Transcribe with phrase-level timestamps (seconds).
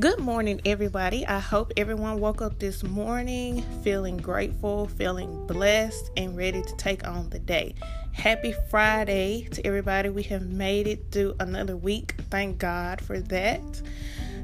[0.00, 1.26] Good morning, everybody.
[1.26, 7.06] I hope everyone woke up this morning feeling grateful, feeling blessed, and ready to take
[7.06, 7.74] on the day.
[8.12, 10.08] Happy Friday to everybody.
[10.08, 12.14] We have made it through another week.
[12.30, 13.60] Thank God for that.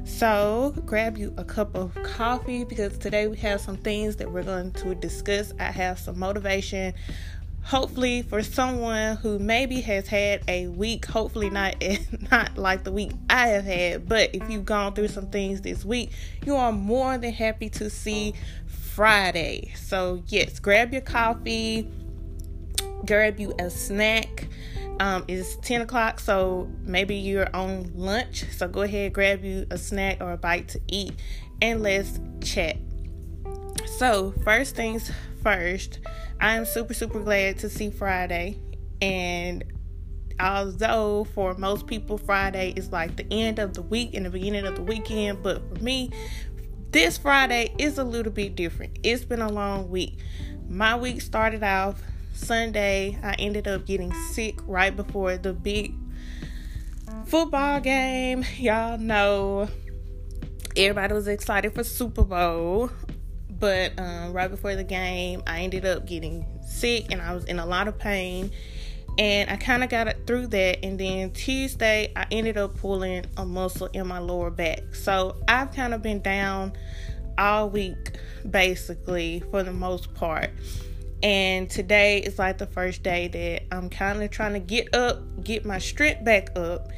[0.05, 4.43] So, grab you a cup of coffee because today we have some things that we're
[4.43, 5.55] going to discuss.
[5.59, 6.93] I have some motivation
[7.63, 11.75] hopefully for someone who maybe has had a week hopefully not
[12.31, 15.83] not like the week i have had but if you've gone through some things this
[15.83, 16.11] week
[16.45, 18.33] you are more than happy to see
[18.97, 19.71] friday.
[19.75, 21.87] So yes grab your coffee
[23.05, 24.47] grab you a snack.
[24.99, 28.45] Um, it's 10 o'clock so maybe you're on lunch.
[28.51, 31.13] So go ahead grab you a snack or a bite to eat
[31.61, 32.77] and let's chat
[33.97, 35.11] so first things
[35.41, 35.99] first
[36.39, 38.59] I am super, super glad to see Friday.
[39.01, 39.63] And
[40.39, 44.65] although for most people, Friday is like the end of the week and the beginning
[44.65, 46.11] of the weekend, but for me,
[46.91, 48.99] this Friday is a little bit different.
[49.03, 50.19] It's been a long week.
[50.69, 52.01] My week started off
[52.33, 53.17] Sunday.
[53.23, 55.95] I ended up getting sick right before the big
[57.25, 58.45] football game.
[58.57, 59.69] Y'all know
[60.75, 62.91] everybody was excited for Super Bowl
[63.59, 67.59] but um, right before the game, I ended up getting sick and I was in
[67.59, 68.51] a lot of pain.
[69.19, 70.85] And I kind of got through that.
[70.85, 74.93] And then Tuesday, I ended up pulling a muscle in my lower back.
[74.93, 76.73] So I've kind of been down
[77.37, 78.11] all week,
[78.49, 80.51] basically, for the most part.
[81.23, 85.43] And today is like the first day that I'm kind of trying to get up,
[85.43, 86.89] get my strength back up,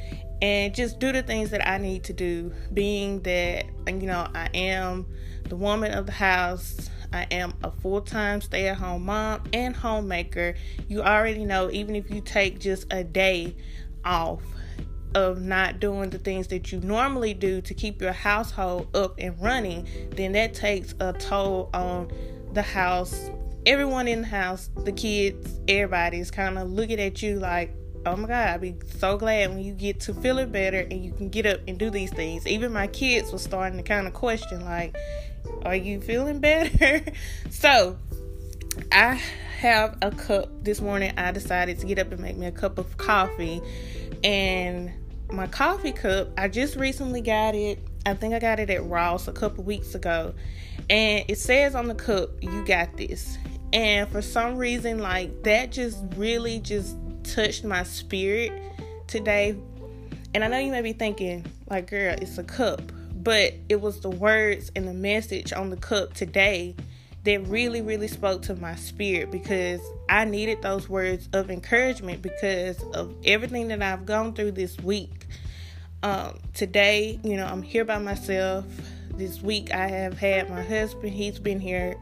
[0.42, 2.52] and just do the things that I need to do.
[2.72, 5.06] Being that, you know, I am
[5.44, 6.90] the woman of the house.
[7.12, 10.54] I am a full time stay at home mom and homemaker.
[10.88, 13.56] You already know, even if you take just a day
[14.04, 14.42] off
[15.14, 19.40] of not doing the things that you normally do to keep your household up and
[19.42, 22.10] running, then that takes a toll on
[22.52, 23.30] the house.
[23.66, 27.74] Everyone in the house, the kids, everybody is kind of looking at you like,
[28.06, 31.12] oh my god i'd be so glad when you get to feeling better and you
[31.12, 32.46] can get up and do these things.
[32.46, 34.96] Even my kids were starting to kind of question like
[35.64, 37.04] are you feeling better?
[37.50, 37.98] So
[38.92, 39.20] i
[39.58, 40.48] have a cup.
[40.64, 43.60] This morning i decided to get up and make me a cup of coffee.
[44.24, 44.92] And
[45.30, 47.80] my coffee cup i just recently got it.
[48.06, 50.34] I think i got it at ross a couple weeks ago.
[50.88, 53.36] And it says on the cup you got this.
[53.72, 56.96] And for some reason like that just really just
[57.34, 58.52] touched my spirit
[59.06, 59.56] today.
[60.34, 62.80] And I know you may be thinking, like, girl, it's a cup.
[63.14, 66.74] But it was the words and the message on the cup today
[67.24, 72.82] that really, really spoke to my spirit because I needed those words of encouragement because
[72.94, 75.26] of everything that I've gone through this week.
[76.02, 78.64] Um, today, you know, I'm here by myself.
[79.14, 81.94] This week, I have had my husband, he's been here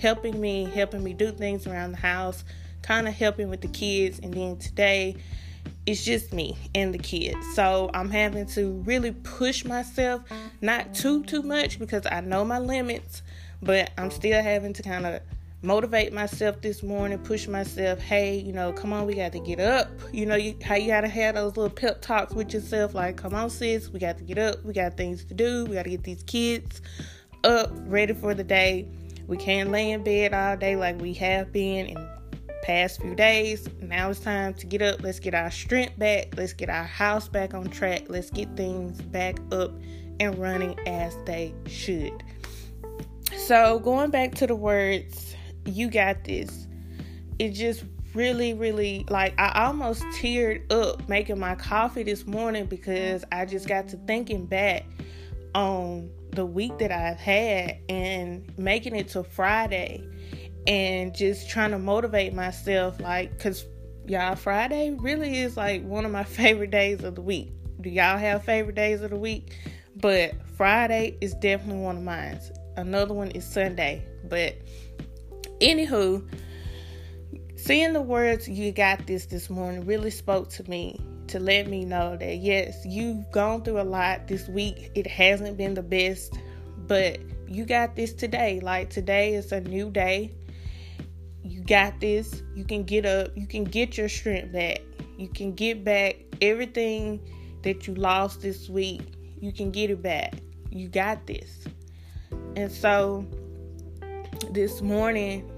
[0.00, 2.42] helping me, helping me do things around the house,
[2.84, 4.20] kind of helping with the kids.
[4.22, 5.16] And then today,
[5.86, 7.38] it's just me and the kids.
[7.54, 10.22] So I'm having to really push myself,
[10.60, 13.22] not too too much because I know my limits,
[13.62, 15.20] but I'm still having to kind of
[15.62, 17.98] motivate myself this morning, push myself.
[17.98, 19.88] Hey, you know, come on, we got to get up.
[20.12, 23.34] You know, you, how you gotta have those little pep talks with yourself, like, come
[23.34, 24.62] on, sis, we got to get up.
[24.64, 25.64] We got things to do.
[25.64, 26.82] We got to get these kids
[27.44, 28.88] up, ready for the day.
[29.26, 32.08] We can't lay in bed all day like we have been and
[32.64, 33.68] past few days.
[33.82, 35.02] Now it's time to get up.
[35.02, 36.34] Let's get our strength back.
[36.36, 38.04] Let's get our house back on track.
[38.08, 39.72] Let's get things back up
[40.18, 42.24] and running as they should.
[43.36, 45.36] So, going back to the words,
[45.66, 46.66] you got this.
[47.38, 53.24] It just really, really like I almost teared up making my coffee this morning because
[53.30, 54.86] I just got to thinking back
[55.54, 60.08] on the week that I've had and making it to Friday
[60.66, 63.66] and just trying to motivate myself like because
[64.06, 67.52] y'all friday really is like one of my favorite days of the week.
[67.80, 69.56] Do y'all have favorite days of the week?
[69.96, 72.40] But friday is definitely one of mine.
[72.76, 74.06] Another one is sunday.
[74.24, 74.56] But
[75.60, 76.26] anywho
[77.56, 81.84] seeing the words you got this this morning really spoke to me to let me
[81.84, 84.90] know that yes you've gone through a lot this week.
[84.94, 86.34] It hasn't been the best
[86.86, 87.18] but
[87.48, 88.60] you got this today.
[88.60, 90.32] Like today is a new day
[91.66, 92.42] got this.
[92.54, 93.36] You can get up.
[93.36, 94.80] You can get your strength back.
[95.16, 97.20] You can get back everything
[97.62, 99.02] that you lost this week.
[99.40, 100.34] You can get it back.
[100.70, 101.64] You got this.
[102.56, 103.26] And so
[104.50, 105.50] this morning,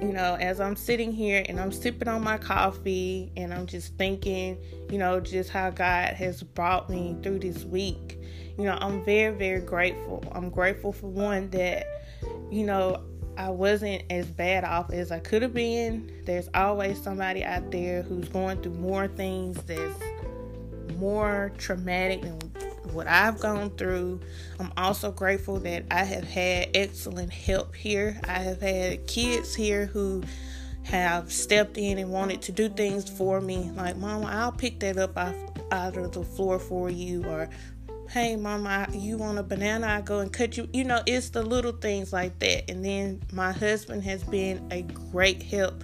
[0.00, 3.96] you know, as I'm sitting here and I'm sipping on my coffee and I'm just
[3.96, 4.58] thinking,
[4.90, 8.18] you know, just how God has brought me through this week.
[8.58, 10.22] you know, I'm very, very grateful.
[10.32, 11.86] I'm grateful for one that,
[12.50, 13.02] you know,
[13.36, 16.22] I wasn't as bad off as I could have been.
[16.24, 20.02] There's always somebody out there who's going through more things that's
[20.96, 22.38] more traumatic than
[22.92, 24.20] what I've gone through.
[24.60, 28.20] I'm also grateful that I have had excellent help here.
[28.24, 30.22] I have had kids here who
[30.84, 34.98] have stepped in and wanted to do things for me, like, Mama, I'll pick that
[34.98, 35.34] up off,
[35.72, 37.48] out of the floor for you, or
[38.14, 41.42] hey mama you want a banana i go and cut you you know it's the
[41.42, 45.82] little things like that and then my husband has been a great help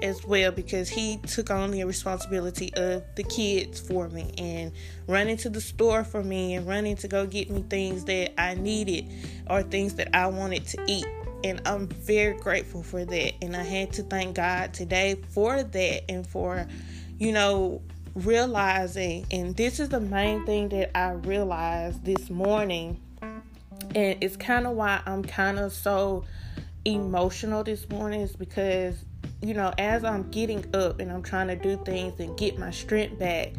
[0.00, 4.70] as well because he took on the responsibility of the kids for me and
[5.08, 8.54] running to the store for me and running to go get me things that I
[8.54, 9.10] needed
[9.50, 11.06] or things that I wanted to eat.
[11.42, 13.32] And I'm very grateful for that.
[13.42, 16.66] And I had to thank God today for that and for,
[17.18, 17.82] you know,
[18.14, 19.26] realizing.
[19.30, 23.00] And this is the main thing that I realized this morning.
[23.20, 26.24] And it's kind of why I'm kind of so
[26.84, 29.04] emotional this morning, is because
[29.42, 32.70] you know, as I'm getting up and I'm trying to do things and get my
[32.70, 33.52] strength back,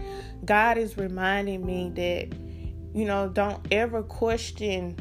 [0.46, 2.38] God is reminding me that,
[2.98, 4.96] you know, don't ever question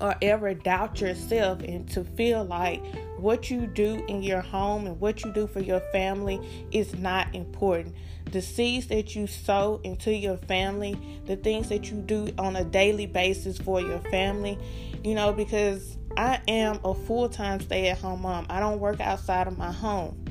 [0.00, 2.84] or ever doubt yourself and to feel like
[3.18, 6.40] what you do in your home and what you do for your family
[6.72, 7.94] is not important.
[8.30, 12.64] The seeds that you sow into your family, the things that you do on a
[12.64, 14.58] daily basis for your family,
[15.02, 18.46] you know, because I am a full time stay at home mom.
[18.50, 20.24] I don't work outside of my home.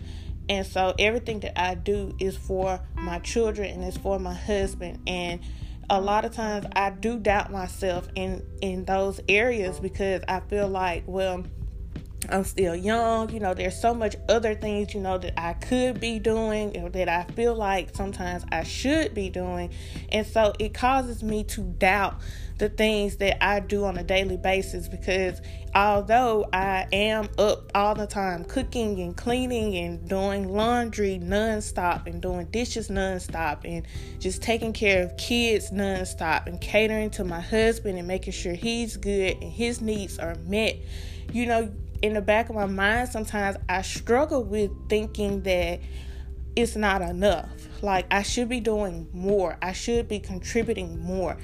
[0.50, 5.02] And so everything that I do is for my children and it's for my husband.
[5.08, 5.42] And
[5.90, 10.68] a lot of times I do doubt myself in in those areas because I feel
[10.68, 11.44] like, well,
[12.30, 13.30] I'm still young.
[13.32, 16.90] You know, there's so much other things, you know, that I could be doing or
[16.90, 19.72] that I feel like sometimes I should be doing.
[20.12, 22.16] And so it causes me to doubt
[22.58, 25.42] the things that I do on a daily basis because
[25.76, 32.22] although I am up all the time cooking and cleaning and doing laundry nonstop and
[32.22, 33.86] doing dishes nonstop and
[34.20, 38.98] just taking care of kids nonstop and catering to my husband and making sure he's
[38.98, 40.78] good and his needs are met,
[41.32, 41.72] you know,
[42.02, 45.80] in the back of my mind, sometimes I struggle with thinking that
[46.56, 47.50] it's not enough.
[47.84, 51.38] Like, I should be doing more, I should be contributing more.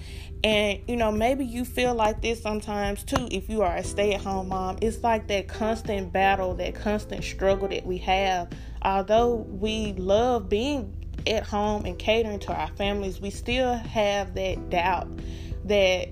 [0.44, 4.14] And, you know, maybe you feel like this sometimes too if you are a stay
[4.14, 4.78] at home mom.
[4.82, 8.50] It's like that constant battle, that constant struggle that we have.
[8.82, 10.94] Although we love being
[11.28, 15.08] at home and catering to our families, we still have that doubt
[15.66, 16.10] that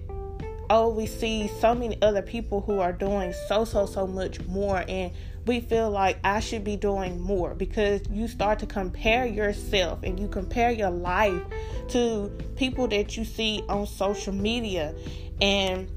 [0.71, 4.85] oh, we see so many other people who are doing so, so, so much more,
[4.87, 5.11] and
[5.45, 10.17] we feel like I should be doing more because you start to compare yourself and
[10.17, 11.41] you compare your life
[11.89, 14.95] to people that you see on social media.
[15.41, 15.91] And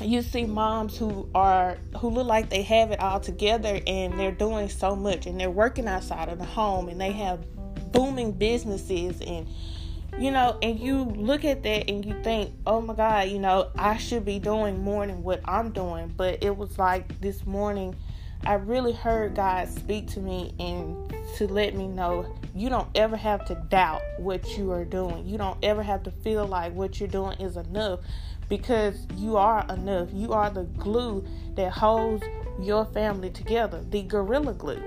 [0.00, 4.30] you see moms who are who look like they have it all together and they're
[4.30, 7.44] doing so much and they're working outside of the home and they have
[7.90, 9.48] booming businesses and
[10.18, 13.68] you know, and you look at that and you think, oh my God, you know,
[13.76, 16.12] I should be doing more than what I'm doing.
[16.16, 17.94] But it was like this morning,
[18.44, 20.96] I really heard God speak to me and
[21.36, 25.24] to let me know you don't ever have to doubt what you are doing.
[25.26, 28.00] You don't ever have to feel like what you're doing is enough
[28.48, 30.08] because you are enough.
[30.12, 32.24] You are the glue that holds
[32.60, 34.82] your family together, the gorilla glue.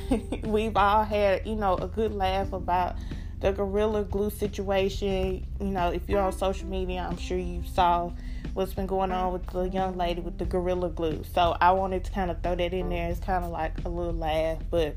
[0.44, 2.96] We've all had, you know, a good laugh about
[3.40, 5.46] the Gorilla Glue situation.
[5.60, 8.12] You know, if you're on social media, I'm sure you saw
[8.54, 11.22] what's been going on with the young lady with the Gorilla Glue.
[11.34, 13.10] So I wanted to kind of throw that in there.
[13.10, 14.96] It's kind of like a little laugh, but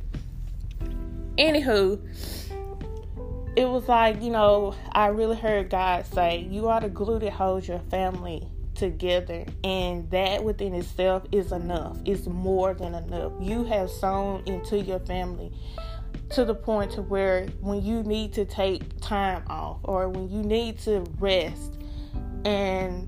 [1.38, 2.00] anywho,
[3.55, 7.34] it was like you know I really heard God say, "You are the glue that
[7.34, 13.65] holds your family." together and that within itself is enough it's more than enough you
[13.65, 15.51] have sown into your family
[16.32, 20.44] to the point to where when you need to take time off or when you
[20.44, 21.80] need to rest
[22.46, 23.08] and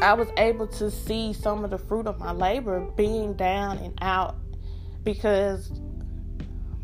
[0.00, 3.98] I was able to see some of the fruit of my labor being down and
[4.00, 4.36] out
[5.02, 5.72] because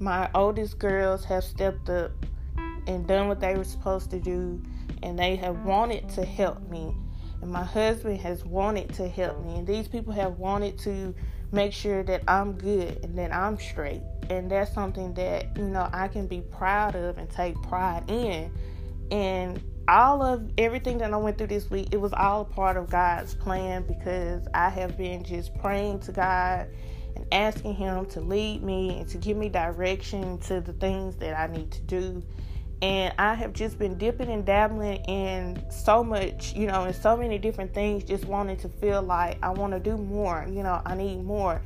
[0.00, 2.10] my oldest girls have stepped up
[2.88, 4.60] and done what they were supposed to do
[5.02, 6.92] and they have wanted to help me.
[7.40, 11.14] And my husband has wanted to help me and these people have wanted to
[11.52, 15.88] make sure that I'm good and that I'm straight and that's something that you know
[15.92, 18.52] I can be proud of and take pride in.
[19.10, 22.76] And all of everything that I went through this week, it was all a part
[22.76, 26.68] of God's plan because I have been just praying to God
[27.16, 31.38] and asking Him to lead me and to give me direction to the things that
[31.38, 32.22] I need to do.
[32.82, 37.16] And I have just been dipping and dabbling in so much, you know, in so
[37.16, 40.82] many different things, just wanting to feel like I want to do more, you know,
[40.84, 41.62] I need more.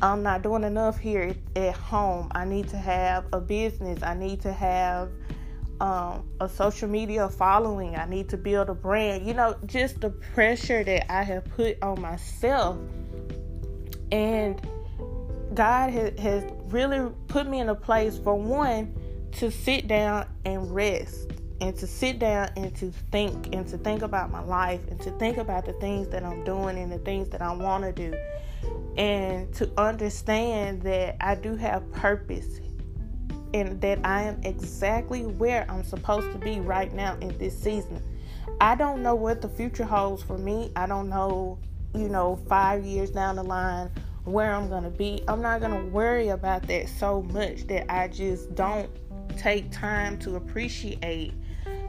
[0.00, 2.30] I'm not doing enough here at home.
[2.32, 4.02] I need to have a business.
[4.02, 5.10] I need to have
[5.80, 7.96] um, a social media following.
[7.96, 9.26] I need to build a brand.
[9.26, 12.78] You know, just the pressure that I have put on myself.
[14.12, 14.60] And
[15.54, 18.94] God has, has really put me in a place, for one,
[19.32, 21.32] to sit down and rest.
[21.60, 25.10] And to sit down and to think and to think about my life and to
[25.12, 28.16] think about the things that I'm doing and the things that I want to do.
[28.96, 32.60] And to understand that I do have purpose
[33.54, 38.02] and that I am exactly where I'm supposed to be right now in this season.
[38.60, 40.72] I don't know what the future holds for me.
[40.76, 41.58] I don't know,
[41.94, 43.90] you know, five years down the line
[44.24, 45.22] where I'm going to be.
[45.28, 48.90] I'm not going to worry about that so much that I just don't
[49.36, 51.32] take time to appreciate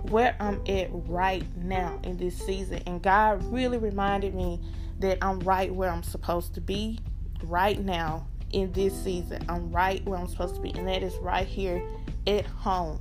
[0.03, 2.81] where I'm at right now in this season.
[2.85, 4.59] And God really reminded me
[4.99, 6.99] that I'm right where I'm supposed to be
[7.43, 9.43] right now in this season.
[9.49, 11.81] I'm right where I'm supposed to be, and that is right here
[12.27, 12.99] at home,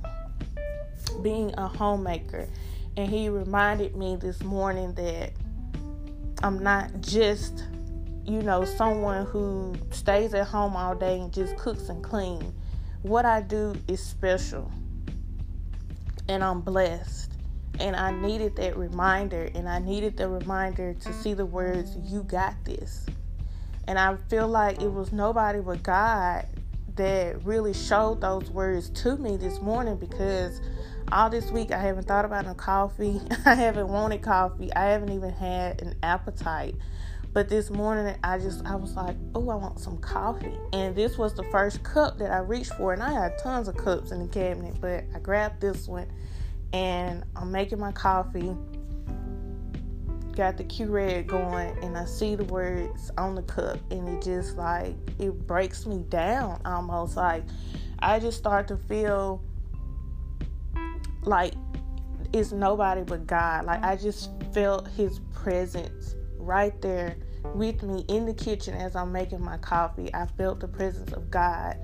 [1.21, 2.47] being a homemaker.
[2.97, 5.31] And he reminded me this morning that
[6.43, 7.65] I'm not just,
[8.25, 12.53] you know, someone who stays at home all day and just cooks and cleans.
[13.01, 14.71] What I do is special,
[16.29, 17.33] and I'm blessed.
[17.79, 22.23] And I needed that reminder, and I needed the reminder to see the words, You
[22.23, 23.05] got this.
[23.87, 26.45] And I feel like it was nobody but God
[26.95, 30.61] that really showed those words to me this morning because
[31.11, 33.19] all this week I haven't thought about no coffee.
[33.45, 34.71] I haven't wanted coffee.
[34.73, 36.75] I haven't even had an appetite.
[37.31, 41.17] But this morning I just I was like, "Oh, I want some coffee." And this
[41.17, 44.19] was the first cup that I reached for, and I had tons of cups in
[44.19, 46.07] the cabinet, but I grabbed this one
[46.73, 48.55] and I'm making my coffee
[50.39, 54.55] got the Keurig going and I see the words on the cup and it just
[54.55, 57.43] like it breaks me down almost like
[57.99, 59.43] I just start to feel
[61.23, 61.55] like
[62.31, 63.65] it's nobody but God.
[63.65, 66.15] Like I just felt his presence
[66.49, 67.15] right there
[67.53, 70.13] with me in the kitchen as I'm making my coffee.
[70.13, 71.77] I felt the presence of God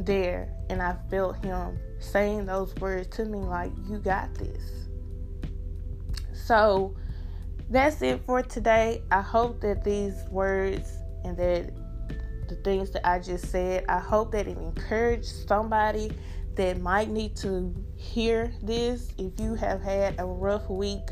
[0.00, 4.62] there and I felt him saying those words to me like you got this.
[6.32, 6.96] So
[7.70, 9.02] that's it for today.
[9.12, 11.70] I hope that these words and that
[12.48, 16.10] the things that I just said, I hope that it encouraged somebody
[16.56, 19.12] that might need to hear this.
[19.16, 21.08] If you have had a rough week,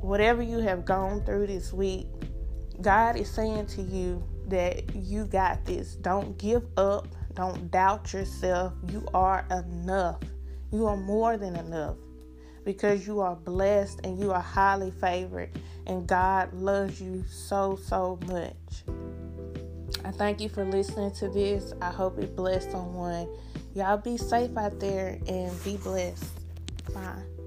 [0.00, 2.06] whatever you have gone through this week,
[2.80, 5.94] God is saying to you that you got this.
[5.96, 7.08] Don't give up.
[7.34, 8.72] Don't doubt yourself.
[8.90, 10.20] You are enough.
[10.72, 11.96] You are more than enough
[12.64, 15.50] because you are blessed and you are highly favored,
[15.86, 18.54] and God loves you so, so much.
[20.04, 21.72] I thank you for listening to this.
[21.80, 23.28] I hope it blessed someone.
[23.74, 26.32] Y'all be safe out there and be blessed.
[26.94, 27.39] Bye.